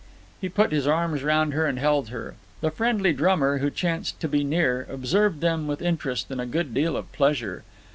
[0.41, 2.33] He put his arms round her and held her.
[2.61, 6.73] The friendly drummer, who chanced to be near, observed them with interest and a good
[6.73, 7.63] deal of pleasure.